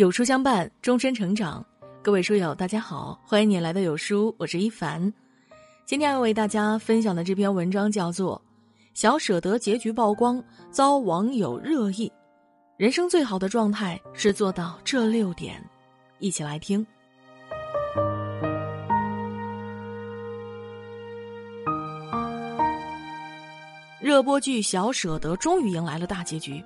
[0.00, 1.62] 有书相伴，终身成长。
[2.00, 5.12] 各位书友，大家好，欢迎你来到有书，我是一凡。
[5.84, 8.40] 今天要为大家分享的这篇文章叫做
[8.94, 12.08] 《小舍得结局曝光，遭网友热议》。
[12.78, 15.62] 人生最好的状态是做到这六点，
[16.18, 16.86] 一起来听。
[24.00, 26.64] 热播剧《小舍得》终于迎来了大结局。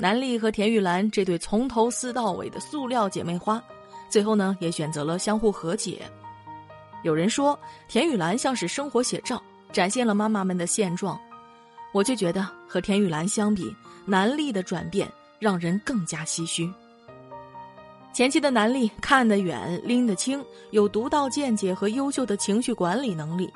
[0.00, 3.62] 南丽和田玉兰这对从头撕到尾的塑料姐妹花，
[4.08, 6.10] 最后呢也选择了相互和解。
[7.02, 11.20] 有人说田玉兰像是生活写照，展现了妈妈们的现状，
[11.92, 15.06] 我就觉得和田玉兰相比，南丽的转变
[15.38, 16.72] 让人更加唏嘘。
[18.14, 23.52] 前期的南丽看得远，拎得清，有独到见解和优秀的情绪管理能力，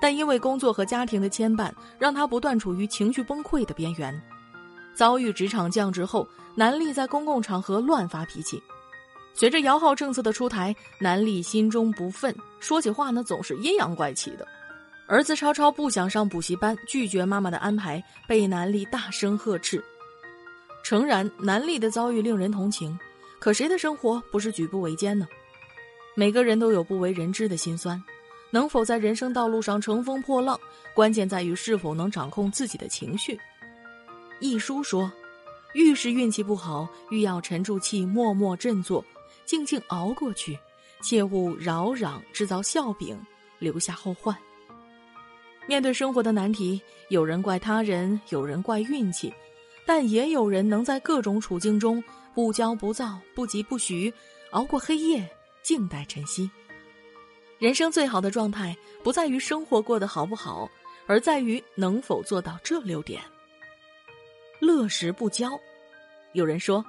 [0.00, 4.18] 但因为工作和家庭的牵绊，让她不断处于情绪崩溃的边缘。
[4.94, 8.62] 遭遇职场降职后，南丽在公共场合乱发脾气。
[9.34, 14.46] 随着摇号政策的出台，南丽心中不忿，说起话呢总是阴阳怪气的。
[15.06, 19.82] 儿子超超不想上补习班，拒绝妈妈的安排，被南丽大声呵斥。
[20.84, 22.98] 诚然，南丽的遭遇令人同情，
[23.38, 25.26] 可谁的生活不是举步维艰呢？
[26.14, 28.02] 每个人都有不为人知的辛酸，
[28.50, 30.58] 能否在人生道路上乘风破浪，
[30.94, 33.38] 关键在于是否能掌控自己的情绪。
[34.42, 35.10] 一书说
[35.72, 39.04] ：“愈是运气不好，愈要沉住气，默默振作，
[39.44, 40.58] 静静熬过去，
[41.00, 43.16] 切勿扰攘，制造笑柄，
[43.60, 44.36] 留下后患。”
[45.68, 49.32] 面对生活的难题，有人怪他人，有人怪运气，
[49.86, 52.02] 但也有人能在各种处境中
[52.34, 54.12] 不骄不躁，不急不徐，
[54.50, 55.24] 熬过黑夜，
[55.62, 56.50] 静待晨曦。
[57.60, 60.68] 人生最好的状态，不在于生活过得好不好，
[61.06, 63.22] 而在于能否做到这六点。
[64.62, 65.58] 乐时不骄，
[66.34, 66.84] 有人说，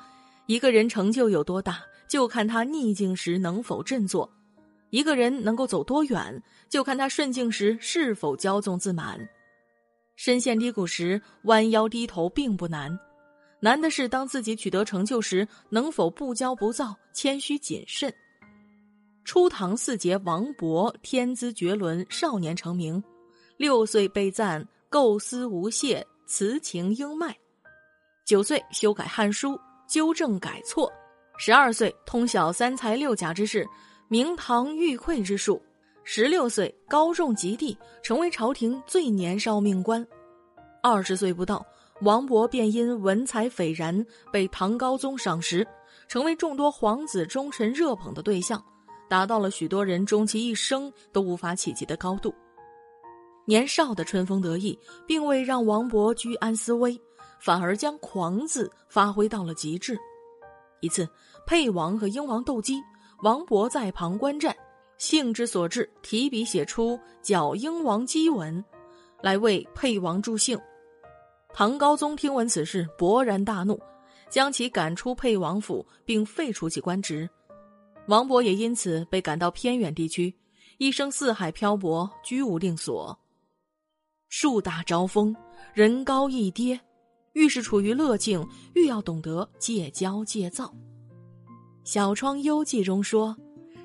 [0.46, 4.30] 一个人成就有多大，就看他逆境时能否振作；
[4.92, 9.28] 一个人能够走多远，就看他顺境时是否骄纵自满。
[10.16, 12.96] 深陷低谷时，弯腰低头并不难，
[13.60, 18.14] 难的是当自己取得成就时，能否不骄不躁，谦虚谨慎。
[19.26, 23.04] 初唐四杰王勃天资绝伦，少年成名，
[23.58, 27.36] 六岁被赞构思无懈，词情英迈。
[28.26, 29.50] 九岁修改《汉书》，
[29.86, 30.88] 纠正改错；
[31.38, 33.68] 十二岁通晓三才六甲之事，
[34.08, 35.60] 明堂玉匮之术；
[36.06, 40.02] 十六岁高中及第，成为朝廷最年少命官；
[40.82, 41.66] 二十岁不到，
[42.00, 45.68] 王勃便因文采斐然被唐高宗赏识，
[46.08, 48.64] 成为众多皇子忠臣热捧的对象，
[49.10, 52.34] 达到了许多人终其一生都无法企及的高度。
[53.46, 56.98] 年少的春风得意，并未让王勃居安思危。
[57.44, 60.00] 反而将“狂”字发挥到了极致。
[60.80, 61.06] 一次，
[61.46, 62.82] 沛王和英王斗鸡，
[63.22, 64.56] 王勃在旁观战，
[64.98, 68.64] 兴之所至，提笔写出“剿英王鸡文”，
[69.22, 70.58] 来为沛王助兴。
[71.50, 73.78] 唐高宗听闻此事，勃然大怒，
[74.30, 77.30] 将其赶出沛王府，并废除其官职。
[78.08, 80.34] 王勃也因此被赶到偏远地区，
[80.78, 83.18] 一生四海漂泊，居无定所。
[84.30, 85.36] 树大招风，
[85.74, 86.80] 人高易跌。
[87.34, 90.66] 愈是处于乐境，愈要懂得戒骄戒躁。
[91.84, 93.36] 《小窗幽记》中说：“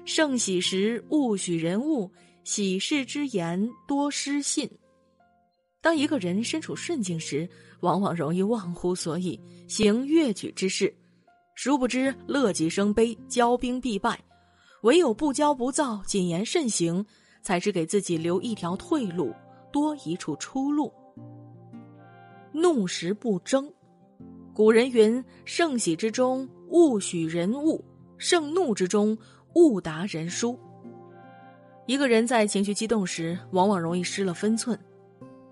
[0.04, 2.10] 盛喜时勿许人物，
[2.44, 4.70] 喜事之言多失信。”
[5.81, 7.48] 当一个人身处顺境时，
[7.81, 10.94] 往往容易忘乎所以，行越矩之事，
[11.54, 14.19] 殊不知乐极生悲，骄兵必败。
[14.82, 17.04] 唯有不骄不躁，谨言慎行，
[17.42, 19.34] 才是给自己留一条退路，
[19.72, 20.92] 多一处出路。
[22.60, 23.72] 怒时不争，
[24.52, 27.84] 古人云：“盛喜之中勿许人误，
[28.16, 29.16] 盛怒之中
[29.54, 30.58] 勿达人疏。”
[31.86, 34.78] 一个人在情绪激动时，往往容易失了分寸，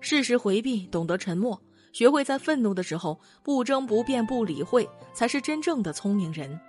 [0.01, 1.59] 适时回避，懂得沉默，
[1.93, 6.59] 学会在愤怒的时候不争不辩不理会，才是真正的聪明人。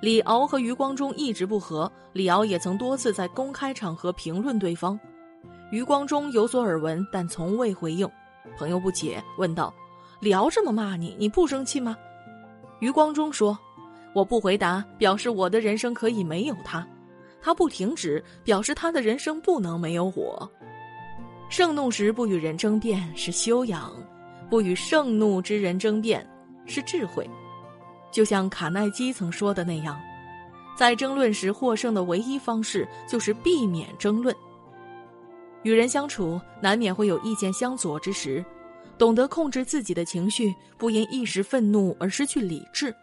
[0.00, 4.98] 李敖和余光中一直不和，李敖也曾多次在公开场合评论对方，
[5.72, 8.08] 余光中有所耳闻，但从未回应。
[8.56, 9.72] 朋友不解，问道
[10.20, 11.96] ：“李敖这么骂你，你不生气吗？”
[12.80, 13.58] 余光中说
[14.14, 16.82] ：“我不回答，表示我的人生可以没有他；
[17.40, 20.50] 他不停止，表示他的人生不能没有我。
[21.48, 23.92] 盛怒时不与人争辩是修养，
[24.48, 26.26] 不与盛怒之人争辩
[26.66, 27.28] 是智慧。
[28.10, 30.00] 就像卡耐基曾说的那样，
[30.76, 34.34] 在争论时获胜的唯一方式就是避免争论。”
[35.62, 38.44] 与人相处，难免会有意见相左之时，
[38.96, 42.94] 懂得控制自己的情绪，不因一时愤怒而失去理智。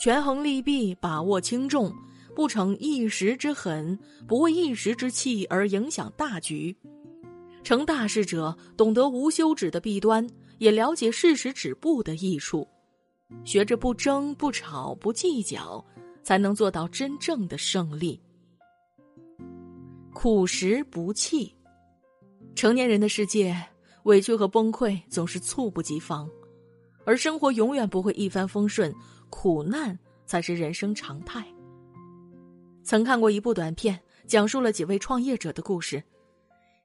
[0.00, 1.92] 权衡利弊，把握轻重，
[2.34, 6.74] 不逞一时之狠，不为一时之气而影响大局。
[7.62, 10.26] 成大事者懂得无休止的弊端，
[10.58, 12.66] 也了解适时止步的益处，
[13.44, 15.84] 学着不争、不吵、不计较，
[16.22, 18.20] 才能做到真正的胜利。
[20.12, 21.54] 苦时不弃，
[22.54, 23.56] 成年人的世界，
[24.04, 26.30] 委屈和崩溃总是猝不及防，
[27.04, 28.94] 而生活永远不会一帆风顺，
[29.28, 31.44] 苦难才是人生常态。
[32.84, 36.02] 曾看过一部短片，讲述了几位创业者的故事。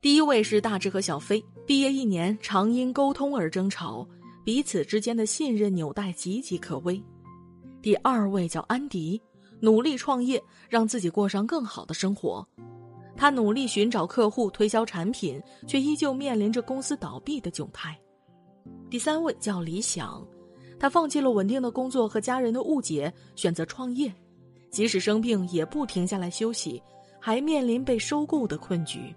[0.01, 4.07] 第一位是大志和小飞，毕业一年，常因沟通而争吵，
[4.43, 7.01] 彼此之间的信任纽带岌岌可危。
[7.81, 9.21] 第二位叫安迪，
[9.59, 12.47] 努力创业，让自己过上更好的生活。
[13.19, 17.99] 他努力寻找客户，推销产品，却依旧面临着公司倒闭的窘态。
[18.89, 20.25] 第三位叫李想，
[20.79, 24.09] 他放弃了稳定的工作和家人的误解，选择创业，
[24.71, 26.81] 即使生病也不停下来休息，
[27.19, 29.13] 还面临被收购的困局。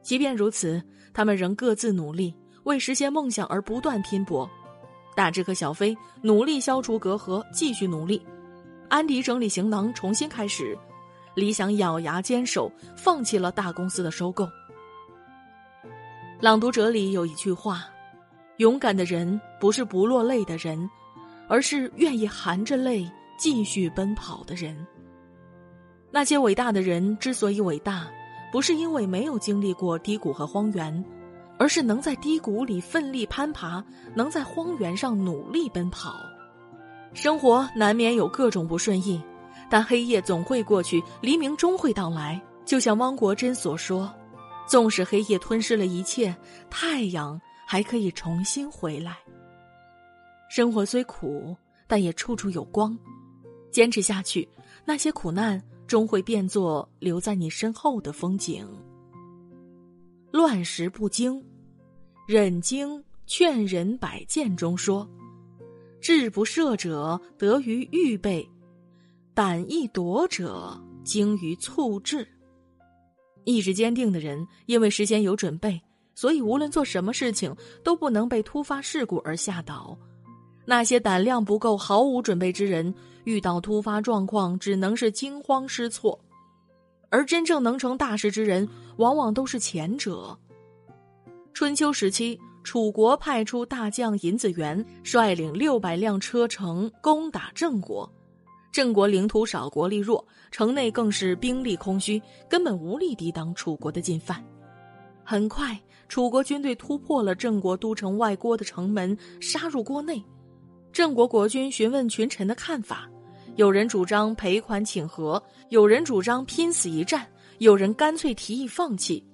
[0.00, 4.48] 即便如此，他们仍各自努力，为实现梦想而不断拼搏。
[5.14, 8.18] 大志和小飞努力消除隔阂，继续努力；
[8.88, 10.74] 安迪整理行囊，重新开始；
[11.34, 14.48] 理想咬牙坚守，放弃了大公司的收购。
[16.40, 17.84] 朗读者里有一句话
[18.58, 20.88] ：“勇敢的人不是不落泪的人，
[21.48, 24.86] 而是愿意含着泪继续奔跑的人。”
[26.10, 28.06] 那些伟大的人之所以伟大。
[28.52, 31.04] 不是因为没有经历过低谷和荒原，
[31.58, 33.84] 而是能在低谷里奋力攀爬，
[34.14, 36.14] 能在荒原上努力奔跑。
[37.14, 39.20] 生活难免有各种不顺意，
[39.70, 42.40] 但黑夜总会过去，黎明终会到来。
[42.64, 44.12] 就像汪国真所说
[44.66, 46.34] ：“纵使黑夜吞噬了一切，
[46.70, 49.18] 太阳还可以重新回来。”
[50.48, 51.56] 生活虽苦，
[51.86, 52.96] 但也处处有光。
[53.70, 54.48] 坚持下去，
[54.84, 55.62] 那些苦难。
[55.86, 58.66] 终会变作留在你身后的风景。
[60.32, 61.44] 乱石不惊，
[62.26, 65.06] 忍经劝人百谏中说
[66.00, 68.48] ：“志不赦者得于预备，
[69.34, 72.26] 胆易夺者精于促志。”
[73.44, 75.80] 意志坚定的人，因为事先有准备，
[76.14, 79.98] 所以无论做什么事情都不能被突发事故而吓倒。
[80.64, 82.94] 那些胆量不够、毫无准备之人。
[83.24, 86.18] 遇到突发状况，只能是惊慌失措，
[87.08, 90.38] 而真正能成大事之人，往往都是前者。
[91.54, 98.12] 春秋时期，楚国派出大将尹子元，率领六百辆车乘攻打郑国。
[98.74, 104.44] 郑国领土少，国力弱，城内更是兵力空虚，根本无力抵挡楚国的进犯。
[105.22, 110.20] 很快，楚国军队突破了郑国都城外郭的城门，杀入郭内。
[110.92, 113.08] 郑国国君询问群臣的看法。
[113.54, 117.24] 有人主张赔款请和，有人主张拼死一战，
[117.58, 119.24] 有人干脆提议放弃。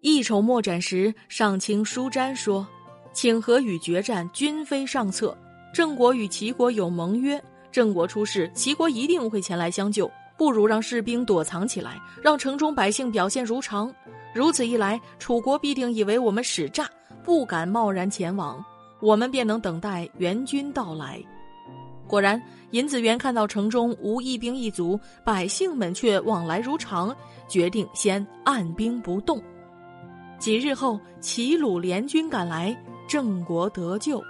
[0.00, 2.66] 一筹莫展时，上卿舒詹说
[3.12, 5.36] ：“请和与决战均非上策。
[5.74, 7.38] 郑国与齐国有盟约，
[7.74, 10.08] 郑国出事，齐国一定会前来相救。
[10.36, 13.92] 不如让士兵躲藏起来，让城中百姓表现如常。
[14.32, 16.88] 如此一来，楚国必定以为我们使诈，
[17.24, 18.64] 不敢贸然前往，
[19.00, 21.20] 我们便能等待援军到来。”
[22.06, 22.40] 果然，
[22.70, 27.12] 尹子元看到城中无一兵一卒，百姓们却往来如常，
[27.48, 29.42] 决定先按兵不动。
[30.38, 32.76] 几日后，齐鲁联军赶来，
[33.08, 34.22] 郑国得救。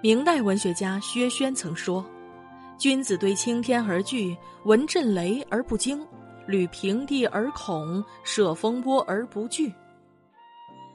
[0.00, 2.04] 明代文学家薛轩曾说
[2.78, 6.06] ：“君子对青天而惧，闻震雷而不惊，
[6.46, 9.72] 履平地而恐，涉风波而不惧。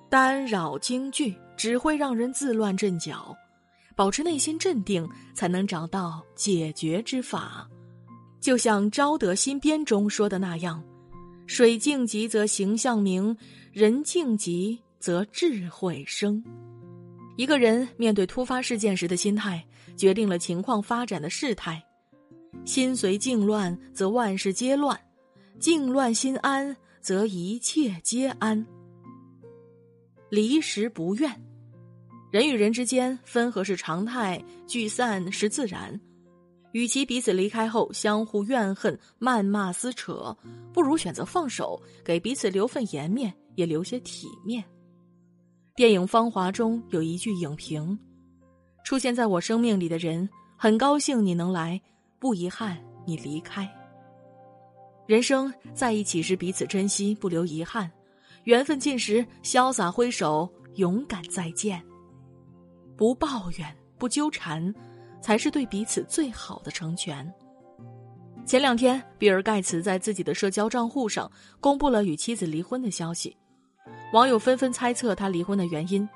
[0.09, 3.35] 单扰惊惧，只会让人自乱阵脚。”
[3.93, 7.67] 保持内心镇定，才能找到解决之法。
[8.39, 10.81] 就像《昭德新编》中说的那样
[11.45, 13.35] ：“水静极则形象明，
[13.71, 16.43] 人静极则智慧生。”
[17.37, 19.63] 一个人面对突发事件时的心态，
[19.95, 21.81] 决定了情况发展的事态。
[22.65, 24.95] 心随境乱，则万事皆乱；
[25.59, 28.65] 境乱心安，则一切皆安。
[30.29, 31.29] 离时不怨。
[32.29, 35.99] 人与人之间分合是常态，聚散是自然。
[36.71, 40.37] 与其彼此离开后相互怨恨、谩骂、撕扯，
[40.71, 44.63] 不如选择放手，给彼此留份颜面，也留些体面。
[45.75, 47.99] 电影《芳华》中有一句影评
[48.83, 51.79] ：“出现在我生命里的人，很高兴你能来，
[52.19, 53.69] 不遗憾你离开。”
[55.07, 57.89] 人生在一起时彼此珍惜，不留遗憾；
[58.45, 61.81] 缘分尽时，潇洒挥手，勇敢再见。
[62.95, 64.73] 不抱怨，不纠缠，
[65.21, 67.29] 才是对彼此最好的成全。
[68.45, 73.35] 前两天，比尔·盖茨在自己的社交账户上公布了与妻子离婚的消息，
[74.13, 76.07] 网友纷纷猜测他离婚的原因。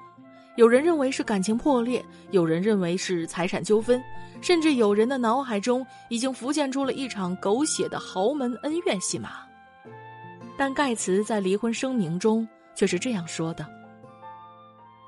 [0.56, 4.02] 有人认为是感情破裂，有人认为是财产纠纷，
[4.42, 9.32] 甚至有人的脑海中已经浮现出了一场狗血的豪门恩怨戏码。
[10.58, 13.66] 但盖茨在离婚声明中却是这样说的：“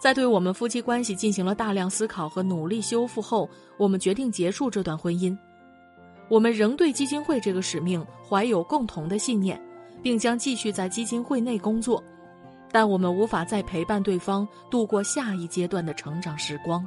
[0.01, 5.37] 在对我们夫妻关系进行了大量思考和努力修复后，我们决定结束这段婚姻。
[6.27, 9.57] 我们仍对基金会这个使命怀有共同的信念，
[10.03, 12.03] 并将继续在基金会内工作。”
[12.71, 16.85] 但我们无法再陪伴对方度过下一阶段的成长时光。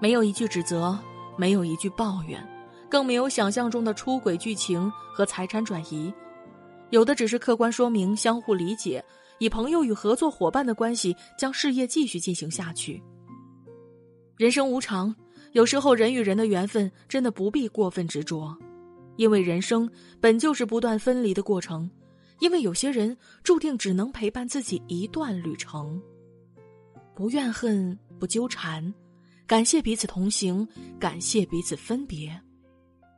[0.00, 0.98] 没有一句指责，
[1.36, 2.46] 没有一句抱怨，
[2.88, 6.12] 更没有想象中的出轨剧情和财产转移，
[6.90, 9.02] 有的只是客观说明相互理解，
[9.38, 13.02] 以朋友与合作伙伴的关系将事业继续进行下去。
[14.36, 15.14] 人生无常，
[15.52, 18.54] 有时候人与人的缘分真的不必过分执着，
[19.16, 21.90] 因为人生本就是不断分离的过程。
[22.38, 26.00] 因为有些人注定只能陪伴自己一段旅程，
[27.14, 28.92] 不怨恨，不纠缠，
[29.46, 30.66] 感谢彼此同行，
[31.00, 32.38] 感谢彼此分别，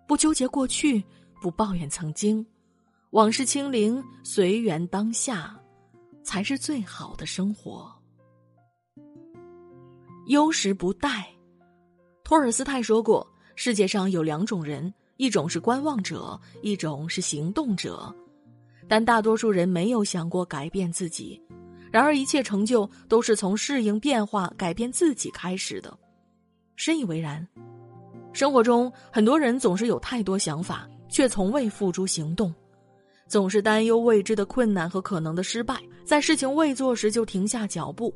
[0.06, 1.02] 不纠结过去，
[1.40, 2.46] 不抱怨曾经，
[3.10, 5.58] 往事清零，随缘当下，
[6.22, 7.92] 才是最好的生活。
[10.26, 11.26] 忧时不待，
[12.22, 18.14] 托尔斯泰说过：世界上有两种人，一种是观望者，一种是行动者。
[18.88, 21.40] 但大多数人没有想过改变自己，
[21.92, 25.96] 然而一切成就都是从适应变化、改变自己开始的，
[26.74, 27.46] 深以为然。
[28.32, 32.54] 生活中，很多人总是有太多想法，却从未付诸行动，
[33.26, 38.14] 总是担忧未知的困难和可能的失败，在事情未做时就停下脚步。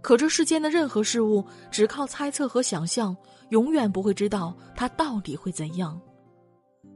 [0.00, 3.16] 可这世间的任何事物，只靠猜测和想象，
[3.50, 6.00] 永远不会知道它到底会怎样。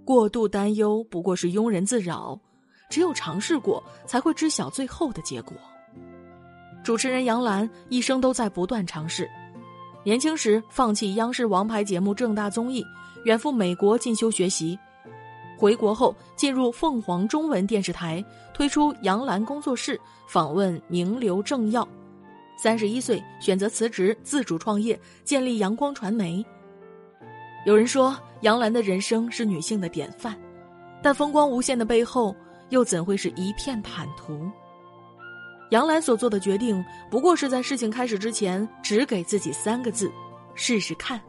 [0.05, 2.41] 过度担忧不过是庸人自扰。
[2.88, 5.57] 只有尝试过，才会知晓最后的结果。
[6.85, 9.28] 主持人杨澜一生都在不断尝试，
[10.05, 12.85] 年轻时放弃央视王牌节目正大综艺，
[13.25, 14.78] 远赴美国进修学习，
[15.59, 18.25] 回国后进入凤凰中文电视台，
[18.55, 21.87] 推出杨澜工作室，访问名流政要。
[22.57, 26.45] 三十一岁选择辞职，自主创业，建立阳光传媒。
[27.66, 30.38] 有人说杨澜的人生是女性的典范，
[31.02, 32.33] 但风光无限的背后。
[32.70, 34.50] 又怎会是一片坦途？
[35.70, 40.11] 杨澜所做的决定，不过是在事情开始之前，只给自己三个字：
[40.54, 41.20] 试试看。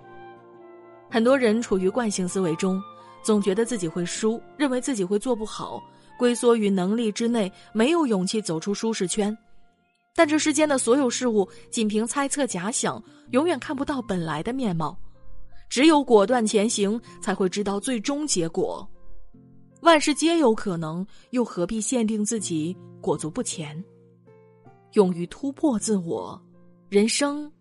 [1.10, 2.82] 很多人处于惯性思维中，
[3.24, 5.82] 总觉得自己会输，认为自己会做不好，
[6.20, 9.36] 龟缩于能力之内，没有勇气走出舒适圈。
[10.15, 13.01] 但这世间的所有事物，仅凭猜测假想，
[13.32, 14.98] 永远看不到本来的面貌。
[15.70, 18.88] 只有果断前行，才会知道最终结果。
[19.82, 23.82] 万事皆有可能，又何必限定自己裹足不前？
[24.94, 26.42] 勇于突破自我，
[26.90, 27.52] 人生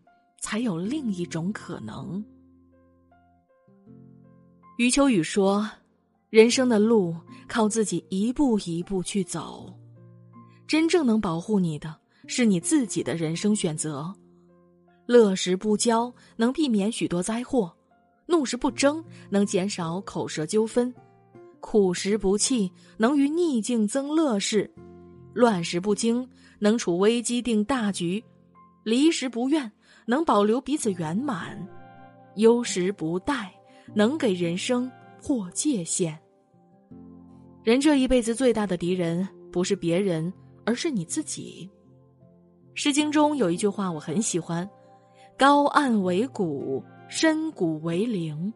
[0.40, 2.24] 才有另一种可能。
[4.78, 5.68] 余秋雨说
[6.30, 7.14] ：“人生的路
[7.46, 9.72] 靠自己一步一步去走，
[10.66, 11.94] 真正能保护你的
[12.26, 14.12] 是你自己的人生选择。
[15.04, 17.70] 乐时不骄，能避免许多灾祸；
[18.26, 20.92] 怒时不争，能减少口舌纠纷。”
[21.66, 24.70] 苦时不弃，能于逆境增乐事；
[25.34, 26.26] 乱时不惊，
[26.60, 28.22] 能处危机定大局；
[28.84, 29.70] 离时不怨，
[30.06, 31.58] 能保留彼此圆满；
[32.36, 33.48] 忧时不怠，
[33.96, 34.88] 能给人生
[35.20, 36.16] 破界限。
[37.64, 40.32] 人这一辈子最大的敌人，不是别人，
[40.64, 41.68] 而是你自己。
[42.80, 44.66] 《诗经》中有一句话我很喜欢
[45.36, 48.54] ：“高岸为谷，深谷为陵。”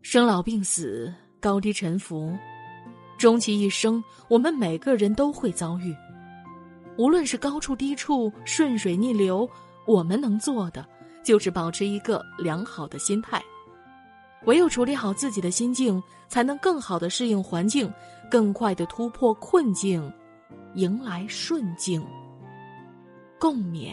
[0.00, 1.12] 生老病死。
[1.44, 2.34] 高低沉浮，
[3.18, 5.94] 终其一生，我们每个人都会遭遇。
[6.96, 9.46] 无论是高处低处、顺水逆流，
[9.86, 10.82] 我们能做的
[11.22, 13.42] 就是保持一个良好的心态。
[14.46, 17.92] 唯有处理好自己的心境，才能更好的适应环境，
[18.30, 20.10] 更快的突破困境，
[20.76, 22.02] 迎来顺境。
[23.38, 23.92] 共勉。